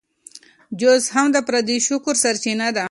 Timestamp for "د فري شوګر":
1.35-2.15